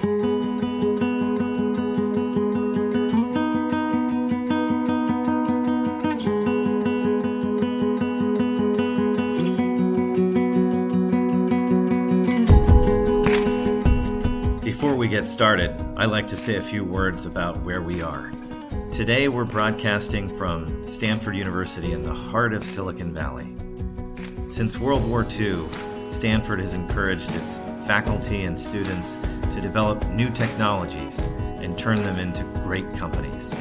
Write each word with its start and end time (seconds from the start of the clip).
Before 0.00 0.14
we 14.94 15.08
get 15.08 15.26
started, 15.26 15.74
I 15.96 16.04
like 16.04 16.28
to 16.28 16.36
say 16.36 16.54
a 16.54 16.62
few 16.62 16.84
words 16.84 17.24
about 17.24 17.60
where 17.62 17.82
we 17.82 18.00
are. 18.00 18.30
Today, 18.92 19.26
we're 19.26 19.44
broadcasting 19.44 20.32
from 20.36 20.86
Stanford 20.86 21.34
University 21.34 21.90
in 21.90 22.04
the 22.04 22.14
heart 22.14 22.54
of 22.54 22.62
Silicon 22.62 23.12
Valley. 23.12 23.52
Since 24.46 24.78
World 24.78 25.04
War 25.08 25.26
II, 25.28 25.66
Stanford 26.06 26.60
has 26.60 26.72
encouraged 26.72 27.34
its 27.34 27.58
faculty 27.88 28.44
and 28.44 28.60
students 28.60 29.14
to 29.50 29.62
develop 29.62 30.06
new 30.08 30.28
technologies 30.28 31.20
and 31.62 31.78
turn 31.78 31.96
them 32.02 32.18
into 32.18 32.44
great 32.62 32.86
companies. 32.92 33.54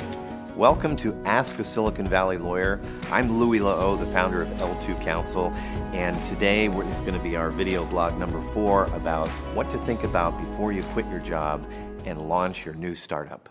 Welcome 0.54 0.98
to 0.98 1.16
Ask 1.24 1.58
a 1.60 1.64
Silicon 1.64 2.10
Valley 2.10 2.38
Lawyer. 2.38 2.82
I'm 3.10 3.40
Louis 3.40 3.60
Lehot, 3.60 4.00
the 4.00 4.06
founder 4.08 4.42
of 4.42 4.50
L2 4.50 5.02
Counsel, 5.02 5.54
and 5.94 6.22
today 6.26 6.66
is 6.66 7.00
going 7.00 7.14
to 7.14 7.24
be 7.24 7.38
our 7.38 7.50
video 7.50 7.86
blog 7.86 8.20
number 8.20 8.42
four 8.52 8.88
about 8.88 9.30
what 9.56 9.72
to 9.72 9.78
think 9.86 10.04
about 10.04 10.38
before 10.42 10.74
you 10.74 10.84
quit 10.92 11.08
your 11.08 11.22
job 11.22 11.66
and 12.04 12.28
launch 12.28 12.66
your 12.66 12.76
new 12.76 12.96
startup. 12.96 13.48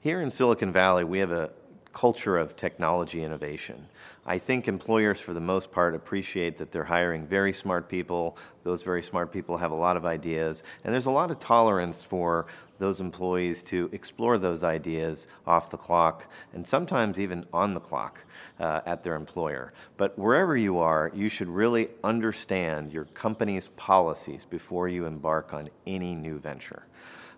Here 0.00 0.20
in 0.20 0.30
Silicon 0.30 0.72
Valley, 0.72 1.04
we 1.04 1.20
have 1.20 1.30
a 1.30 1.52
culture 1.92 2.38
of 2.38 2.56
technology 2.56 3.22
innovation. 3.22 3.86
I 4.24 4.38
think 4.38 4.68
employers, 4.68 5.18
for 5.18 5.34
the 5.34 5.40
most 5.40 5.72
part, 5.72 5.94
appreciate 5.94 6.56
that 6.58 6.70
they're 6.70 6.84
hiring 6.84 7.26
very 7.26 7.52
smart 7.52 7.88
people. 7.88 8.36
Those 8.62 8.82
very 8.82 9.02
smart 9.02 9.32
people 9.32 9.56
have 9.56 9.72
a 9.72 9.76
lot 9.76 9.96
of 9.96 10.06
ideas, 10.06 10.62
and 10.84 10.92
there's 10.92 11.06
a 11.06 11.10
lot 11.10 11.30
of 11.30 11.40
tolerance 11.40 12.04
for 12.04 12.46
those 12.78 13.00
employees 13.00 13.62
to 13.62 13.88
explore 13.92 14.38
those 14.38 14.64
ideas 14.64 15.28
off 15.46 15.70
the 15.70 15.76
clock 15.76 16.26
and 16.52 16.66
sometimes 16.66 17.20
even 17.20 17.46
on 17.52 17.74
the 17.74 17.80
clock 17.80 18.18
uh, 18.58 18.80
at 18.86 19.04
their 19.04 19.14
employer. 19.14 19.72
But 19.96 20.18
wherever 20.18 20.56
you 20.56 20.78
are, 20.78 21.12
you 21.14 21.28
should 21.28 21.48
really 21.48 21.90
understand 22.02 22.92
your 22.92 23.04
company's 23.04 23.68
policies 23.76 24.44
before 24.44 24.88
you 24.88 25.06
embark 25.06 25.54
on 25.54 25.68
any 25.86 26.16
new 26.16 26.38
venture. 26.38 26.82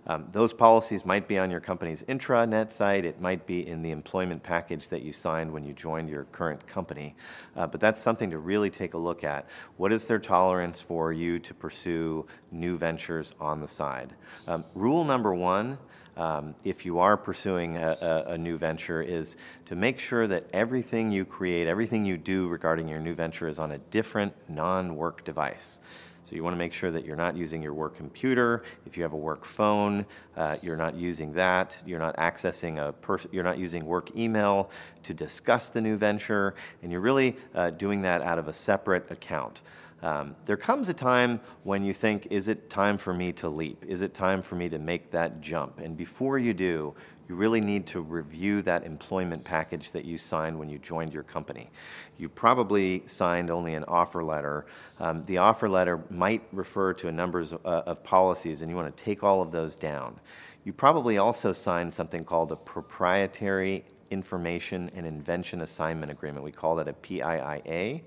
Um, 0.07 0.27
those 0.33 0.53
policies 0.53 1.05
might 1.05 1.27
be 1.27 1.39
on 1.39 1.51
your 1.51 1.61
company's 1.61 2.03
intranet 2.03 2.73
site, 2.73 3.05
it 3.05 3.21
might 3.21 3.47
be 3.47 3.67
in 3.67 3.83
the 3.83 3.91
employment 3.91 4.43
package 4.43 4.89
that 4.91 5.03
you 5.03 5.13
signed 5.13 5.53
when 5.53 5.65
you 5.65 5.73
joined 5.73 6.09
your 6.09 6.25
current 6.25 6.67
company, 6.67 7.17
uh, 7.57 7.67
but 7.67 7.81
that's 7.81 8.03
something 8.03 8.31
to 8.31 8.39
really 8.39 8.71
take 8.71 8.95
a 8.95 8.99
look 8.99 9.25
at. 9.25 9.47
What 9.77 9.93
is 9.93 10.05
their 10.05 10.19
tolerance 10.19 10.81
for 10.81 11.13
you 11.13 11.39
to 11.39 11.55
pursue 11.55 12.27
new 12.53 12.77
ventures 12.77 13.35
on 13.41 13.61
the 13.61 13.69
side? 13.69 14.15
Um, 14.47 14.65
rule 14.75 15.05
number 15.05 15.35
one 15.35 15.79
um, 16.17 16.55
if 16.65 16.85
you 16.85 17.01
are 17.01 17.17
pursuing 17.17 17.77
a, 17.77 17.99
a, 18.01 18.33
a, 18.33 18.39
new 18.39 18.57
venture 18.57 19.03
is 19.03 19.37
to 19.67 19.75
make 19.75 19.99
sure 19.99 20.29
that 20.29 20.49
everything 20.53 21.11
you 21.11 21.25
create, 21.25 21.67
everything 21.67 22.05
you 22.05 22.17
do 22.17 22.47
regarding 22.47 22.87
your 22.87 23.01
new 23.01 23.15
venture 23.15 23.49
is 23.49 23.59
on 23.59 23.73
a 23.73 23.79
different 23.79 24.33
non 24.49 24.95
work 24.95 25.25
device. 25.25 25.81
So 26.25 26.35
you 26.35 26.43
want 26.43 26.55
to 26.55 26.59
make 26.59 26.73
sure 26.73 26.91
that 26.91 27.05
you're 27.05 27.17
not 27.17 27.37
using 27.37 27.61
your 27.61 27.75
work 27.75 27.97
computer. 27.97 28.63
If 28.87 28.97
you 28.97 29.03
have 29.03 29.13
a 29.13 29.17
work 29.17 29.45
phone, 29.45 30.07
uh, 30.37 30.57
you're 30.63 30.77
not 30.77 30.95
using 30.95 31.33
that. 31.35 31.77
You're 31.85 31.99
not 31.99 32.17
accessing 32.17 32.79
a 32.79 32.93
person. 32.93 33.29
You're 33.33 33.45
not 33.45 33.59
using 33.59 33.85
work 33.85 34.17
email 34.17 34.71
to 35.03 35.13
discuss 35.13 35.69
the 35.69 35.83
new 35.83 35.97
venture, 35.97 36.55
and 36.83 36.91
you're 36.91 37.03
really 37.03 37.37
uh, 37.55 37.71
doing 37.71 38.01
that 38.03 38.23
out 38.23 38.39
of 38.39 38.49
a 38.49 38.53
separate 38.55 39.11
account. 39.11 39.61
Um, 40.03 40.37
there 40.45 40.59
comes 40.59 40.91
a 40.91 40.95
time 40.95 41.41
when 41.63 41.83
you 41.83 41.95
think, 41.95 42.29
is 42.31 42.49
it 42.49 42.69
time 42.69 42.99
for 42.99 43.15
me 43.15 43.33
to 43.33 43.49
leap? 43.49 43.83
Is 43.87 44.03
it 44.03 44.13
time 44.13 44.43
for 44.43 44.55
me 44.55 44.69
to 44.69 44.79
make 44.79 45.11
that 45.13 45.41
jump? 45.41 45.79
And 45.79 45.97
before 45.97 46.39
you 46.39 46.53
do, 46.53 46.95
you 47.29 47.35
really 47.35 47.61
need 47.61 47.87
to 47.87 48.01
review 48.01 48.61
that 48.63 48.85
employment 48.85 49.43
package 49.45 49.93
that 49.93 50.05
you 50.05 50.19
signed 50.19 50.59
when 50.59 50.69
you 50.69 50.79
joined 50.79 51.13
your 51.13 51.23
company. 51.23 51.71
You 52.19 52.29
probably 52.29 53.03
signed 53.07 53.51
only 53.51 53.75
an 53.75 53.85
offer 53.85 54.23
letter. 54.23 54.67
Um, 55.01 55.25
the 55.25 55.39
offer 55.39 55.69
letter 55.69 56.05
might 56.11 56.43
refer 56.53 56.93
to 56.95 57.09
a 57.09 57.13
number 57.13 57.41
of, 57.41 57.53
uh, 57.65 57.83
of 57.87 58.05
policies, 58.05 58.61
and 58.61 58.71
you 58.71 58.77
want 58.77 58.95
to 58.95 59.05
take 59.05 59.23
all 59.23 59.41
of 59.41 59.51
those 59.51 59.75
down. 59.75 60.21
You 60.65 60.73
probably 60.73 61.19
also 61.19 61.53
signed 61.53 61.93
something 61.93 62.25
called 62.25 62.53
a 62.53 62.57
proprietary 62.57 63.85
information 64.11 64.91
and 64.95 65.07
invention 65.07 65.63
assignment 65.63 66.13
agreement. 66.13 66.45
We 66.45 66.53
call 66.53 66.77
that 66.77 66.89
a 66.89 66.93
PIIA. 66.93 68.03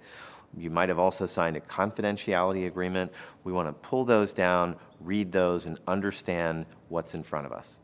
You 0.56 0.69
might 0.69 0.90
have 0.90 1.00
also 1.00 1.25
signed 1.25 1.58
a 1.58 1.59
confidentiality 1.59 2.68
agreement. 2.68 3.12
We 3.44 3.52
want 3.52 3.68
to 3.68 3.74
pull 3.74 4.06
those 4.06 4.31
down, 4.31 4.75
read 5.02 5.31
those, 5.31 5.66
and 5.66 5.80
understand 5.88 6.66
what's 6.90 7.13
in 7.13 7.24
front 7.24 7.46
of 7.46 7.52
us. 7.52 7.80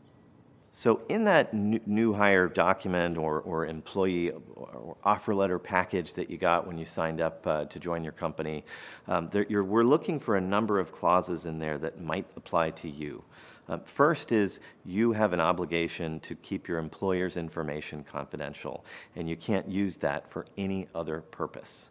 So 0.76 1.02
in 1.08 1.22
that 1.24 1.54
new 1.54 2.12
hire 2.12 2.48
document 2.48 3.16
or, 3.16 3.40
or 3.42 3.64
employee 3.64 4.32
or 4.56 4.96
offer 5.04 5.32
letter 5.32 5.60
package 5.60 6.14
that 6.14 6.28
you 6.28 6.36
got 6.36 6.66
when 6.66 6.76
you 6.76 6.84
signed 6.84 7.20
up 7.20 7.46
uh, 7.46 7.66
to 7.66 7.78
join 7.78 8.02
your 8.02 8.12
company, 8.12 8.64
um, 9.06 9.28
there, 9.30 9.46
we're 9.62 9.84
looking 9.84 10.18
for 10.18 10.34
a 10.34 10.40
number 10.40 10.80
of 10.80 10.90
clauses 10.90 11.44
in 11.44 11.60
there 11.60 11.78
that 11.78 12.00
might 12.00 12.26
apply 12.36 12.70
to 12.70 12.90
you. 12.90 13.22
Um, 13.68 13.82
first 13.84 14.32
is 14.32 14.58
you 14.84 15.12
have 15.12 15.32
an 15.32 15.38
obligation 15.38 16.18
to 16.20 16.34
keep 16.34 16.66
your 16.66 16.78
employer's 16.78 17.36
information 17.36 18.02
confidential, 18.02 18.84
and 19.14 19.28
you 19.28 19.36
can't 19.36 19.68
use 19.68 19.96
that 19.98 20.28
for 20.28 20.44
any 20.58 20.88
other 20.92 21.20
purpose. 21.20 21.90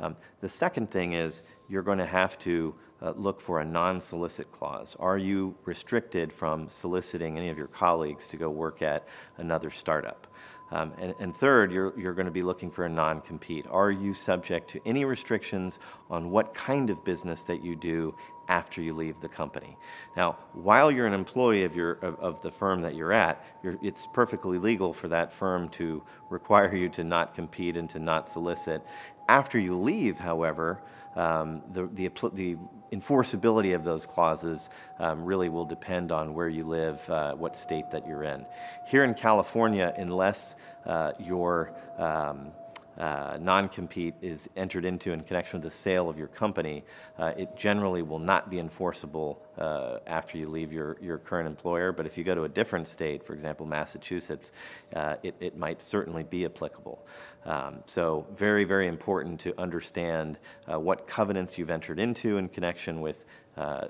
Um, 0.00 0.16
the 0.40 0.48
second 0.48 0.90
thing 0.90 1.12
is 1.12 1.42
you're 1.68 1.82
going 1.82 1.98
to 1.98 2.06
have 2.06 2.38
to 2.40 2.74
uh, 3.02 3.12
look 3.16 3.40
for 3.40 3.60
a 3.60 3.64
non-solicit 3.64 4.50
clause. 4.52 4.96
Are 5.00 5.18
you 5.18 5.54
restricted 5.64 6.32
from 6.32 6.68
soliciting 6.68 7.36
any 7.36 7.48
of 7.48 7.58
your 7.58 7.66
colleagues 7.66 8.28
to 8.28 8.36
go 8.36 8.48
work 8.48 8.82
at 8.82 9.06
another 9.38 9.70
startup? 9.70 10.26
Um, 10.70 10.92
and, 10.98 11.14
and, 11.20 11.36
third, 11.36 11.70
you're, 11.70 11.92
you're 11.98 12.14
going 12.14 12.26
to 12.26 12.32
be 12.32 12.40
looking 12.40 12.70
for 12.70 12.86
a 12.86 12.88
non 12.88 13.20
compete. 13.20 13.66
Are 13.70 13.90
you 13.90 14.14
subject 14.14 14.70
to 14.70 14.80
any 14.86 15.04
restrictions 15.04 15.78
on 16.08 16.30
what 16.30 16.54
kind 16.54 16.88
of 16.88 17.04
business 17.04 17.42
that 17.42 17.62
you 17.62 17.76
do 17.76 18.14
after 18.48 18.80
you 18.80 18.94
leave 18.94 19.20
the 19.20 19.28
company? 19.28 19.76
Now, 20.16 20.38
while 20.54 20.90
you're 20.90 21.06
an 21.06 21.12
employee 21.12 21.64
of, 21.64 21.76
your, 21.76 21.92
of, 22.00 22.18
of 22.20 22.40
the 22.40 22.50
firm 22.50 22.80
that 22.82 22.94
you're 22.94 23.12
at, 23.12 23.44
you're, 23.62 23.76
it's 23.82 24.08
perfectly 24.14 24.56
legal 24.56 24.94
for 24.94 25.08
that 25.08 25.30
firm 25.30 25.68
to 25.70 26.02
require 26.30 26.74
you 26.74 26.88
to 26.88 27.04
not 27.04 27.34
compete 27.34 27.76
and 27.76 27.90
to 27.90 27.98
not 27.98 28.26
solicit. 28.26 28.82
After 29.32 29.58
you 29.58 29.80
leave, 29.80 30.18
however, 30.18 30.82
um, 31.16 31.62
the, 31.72 31.86
the, 31.86 32.10
the, 32.34 32.58
enforceability 32.92 33.74
of 33.74 33.82
those 33.82 34.04
clauses 34.04 34.68
um, 34.98 35.24
really 35.24 35.48
will 35.48 35.64
depend 35.64 36.12
on 36.12 36.34
where 36.34 36.50
you 36.50 36.64
live, 36.64 37.08
uh, 37.08 37.32
what 37.32 37.56
state 37.56 37.90
that 37.92 38.06
you're 38.06 38.24
in. 38.24 38.44
Here 38.86 39.04
in 39.04 39.14
California, 39.14 39.94
unless 39.96 40.56
uh, 40.84 41.12
your 41.18 41.72
um, 41.96 42.52
uh, 42.98 43.38
non-compete 43.40 44.14
is 44.20 44.48
entered 44.56 44.84
into 44.84 45.12
in 45.12 45.22
connection 45.22 45.60
with 45.60 45.70
the 45.70 45.76
sale 45.76 46.08
of 46.08 46.18
your 46.18 46.28
company, 46.28 46.84
uh, 47.18 47.32
it 47.36 47.56
generally 47.56 48.02
will 48.02 48.18
not 48.18 48.50
be 48.50 48.58
enforceable 48.58 49.42
uh, 49.58 49.98
after 50.06 50.38
you 50.38 50.48
leave 50.48 50.72
your, 50.72 50.96
your 51.00 51.18
current 51.18 51.46
employer. 51.46 51.92
But 51.92 52.06
if 52.06 52.18
you 52.18 52.24
go 52.24 52.34
to 52.34 52.44
a 52.44 52.48
different 52.48 52.86
state, 52.86 53.24
for 53.24 53.32
example, 53.32 53.66
Massachusetts, 53.66 54.52
uh, 54.94 55.16
it, 55.22 55.34
it 55.40 55.56
might 55.56 55.82
certainly 55.82 56.22
be 56.22 56.44
applicable. 56.44 57.04
Um, 57.44 57.78
so 57.86 58.26
very, 58.34 58.64
very 58.64 58.88
important 58.88 59.40
to 59.40 59.58
understand 59.60 60.38
uh, 60.70 60.78
what 60.78 61.06
covenants 61.06 61.58
you've 61.58 61.70
entered 61.70 61.98
into 61.98 62.36
in 62.36 62.48
connection 62.48 63.00
with 63.00 63.24
uh, 63.56 63.88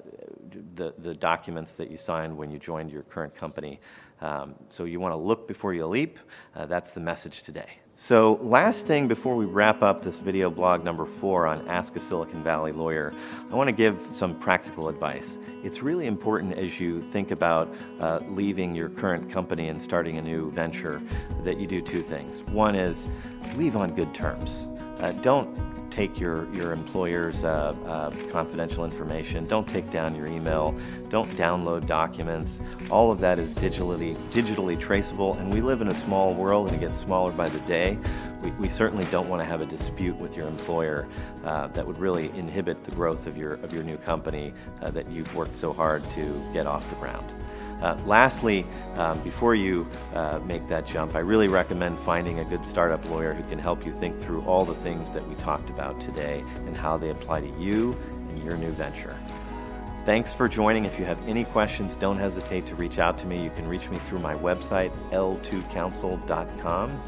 the, 0.74 0.94
the 0.98 1.14
documents 1.14 1.74
that 1.74 1.90
you 1.90 1.96
signed 1.96 2.36
when 2.36 2.50
you 2.50 2.58
joined 2.58 2.90
your 2.90 3.02
current 3.02 3.34
company. 3.34 3.80
Um, 4.20 4.54
so 4.68 4.84
you 4.84 5.00
want 5.00 5.12
to 5.12 5.16
look 5.16 5.46
before 5.46 5.74
you 5.74 5.86
leap. 5.86 6.18
that's 6.54 6.92
the 6.92 7.00
message 7.00 7.42
today. 7.42 7.81
So, 7.94 8.40
last 8.42 8.86
thing 8.86 9.06
before 9.06 9.36
we 9.36 9.44
wrap 9.44 9.82
up 9.82 10.02
this 10.02 10.18
video 10.18 10.48
blog 10.48 10.82
number 10.82 11.04
four 11.04 11.46
on 11.46 11.68
Ask 11.68 11.94
a 11.94 12.00
Silicon 12.00 12.42
Valley 12.42 12.72
Lawyer, 12.72 13.12
I 13.50 13.54
want 13.54 13.68
to 13.68 13.72
give 13.72 13.98
some 14.12 14.34
practical 14.38 14.88
advice. 14.88 15.38
It's 15.62 15.82
really 15.82 16.06
important 16.06 16.54
as 16.54 16.80
you 16.80 17.02
think 17.02 17.32
about 17.32 17.72
uh, 18.00 18.20
leaving 18.30 18.74
your 18.74 18.88
current 18.88 19.30
company 19.30 19.68
and 19.68 19.80
starting 19.80 20.16
a 20.16 20.22
new 20.22 20.50
venture 20.52 21.02
that 21.44 21.58
you 21.58 21.66
do 21.66 21.82
two 21.82 22.02
things. 22.02 22.40
One 22.48 22.74
is 22.74 23.06
leave 23.56 23.76
on 23.76 23.94
good 23.94 24.14
terms. 24.14 24.64
Uh, 25.00 25.12
don't 25.12 25.54
take 25.92 26.18
your, 26.18 26.52
your 26.52 26.72
employer's 26.72 27.44
uh, 27.44 27.74
uh, 27.86 28.10
confidential 28.30 28.84
information. 28.84 29.44
Don't 29.44 29.68
take 29.68 29.90
down 29.90 30.14
your 30.14 30.26
email. 30.26 30.74
Don't 31.10 31.30
download 31.36 31.86
documents. 31.86 32.62
All 32.90 33.12
of 33.12 33.20
that 33.20 33.38
is 33.38 33.52
digitally, 33.54 34.16
digitally 34.30 34.80
traceable, 34.80 35.34
and 35.34 35.52
we 35.52 35.60
live 35.60 35.82
in 35.82 35.88
a 35.88 35.94
small 35.94 36.34
world 36.34 36.68
and 36.68 36.76
it 36.76 36.80
gets 36.80 36.98
smaller 36.98 37.30
by 37.30 37.48
the 37.48 37.60
day. 37.60 37.98
We, 38.42 38.50
we 38.52 38.68
certainly 38.68 39.04
don't 39.06 39.28
want 39.28 39.40
to 39.42 39.46
have 39.46 39.60
a 39.60 39.66
dispute 39.66 40.16
with 40.16 40.36
your 40.36 40.48
employer 40.48 41.06
uh, 41.44 41.68
that 41.68 41.86
would 41.86 41.98
really 41.98 42.30
inhibit 42.30 42.82
the 42.84 42.90
growth 42.92 43.26
of 43.26 43.36
your, 43.36 43.54
of 43.54 43.72
your 43.72 43.82
new 43.82 43.98
company 43.98 44.54
uh, 44.80 44.90
that 44.90 45.08
you've 45.10 45.34
worked 45.36 45.56
so 45.56 45.72
hard 45.72 46.02
to 46.12 46.42
get 46.52 46.66
off 46.66 46.88
the 46.88 46.96
ground. 46.96 47.32
Uh, 47.82 47.98
lastly, 48.06 48.64
um, 48.94 49.20
before 49.22 49.56
you 49.56 49.86
uh, 50.14 50.38
make 50.44 50.66
that 50.68 50.86
jump, 50.86 51.16
I 51.16 51.18
really 51.18 51.48
recommend 51.48 51.98
finding 51.98 52.38
a 52.38 52.44
good 52.44 52.64
startup 52.64 53.04
lawyer 53.10 53.34
who 53.34 53.42
can 53.50 53.58
help 53.58 53.84
you 53.84 53.92
think 53.92 54.20
through 54.20 54.42
all 54.42 54.64
the 54.64 54.76
things 54.76 55.10
that 55.10 55.28
we 55.28 55.34
talked 55.36 55.68
about 55.68 56.00
today 56.00 56.44
and 56.66 56.76
how 56.76 56.96
they 56.96 57.10
apply 57.10 57.40
to 57.40 57.60
you 57.60 57.96
and 58.28 58.40
your 58.44 58.56
new 58.56 58.70
venture. 58.70 59.18
Thanks 60.06 60.32
for 60.32 60.48
joining. 60.48 60.84
If 60.84 60.96
you 60.98 61.04
have 61.04 61.18
any 61.28 61.44
questions, 61.44 61.96
don't 61.96 62.18
hesitate 62.18 62.66
to 62.66 62.76
reach 62.76 62.98
out 62.98 63.18
to 63.18 63.26
me. 63.26 63.42
You 63.42 63.50
can 63.50 63.66
reach 63.66 63.90
me 63.90 63.98
through 63.98 64.20
my 64.20 64.34
website, 64.36 64.92
l2counsel.com, 65.10 67.00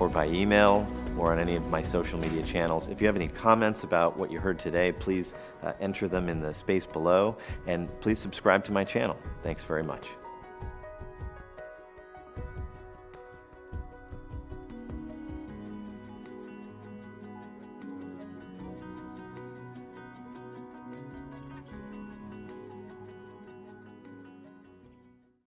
or 0.00 0.08
by 0.08 0.26
email 0.26 0.86
or 1.18 1.32
on 1.32 1.38
any 1.38 1.56
of 1.56 1.68
my 1.68 1.82
social 1.82 2.18
media 2.18 2.42
channels. 2.42 2.88
If 2.88 3.00
you 3.00 3.06
have 3.06 3.16
any 3.16 3.28
comments 3.28 3.84
about 3.84 4.18
what 4.18 4.30
you 4.30 4.38
heard 4.38 4.58
today, 4.58 4.92
please 4.92 5.34
uh, 5.62 5.72
enter 5.80 6.08
them 6.08 6.28
in 6.28 6.40
the 6.40 6.52
space 6.52 6.86
below 6.86 7.36
and 7.66 7.88
please 8.00 8.18
subscribe 8.18 8.64
to 8.64 8.72
my 8.72 8.84
channel. 8.84 9.16
Thanks 9.42 9.62
very 9.62 9.82
much. 9.82 10.06